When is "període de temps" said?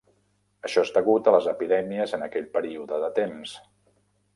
2.59-3.59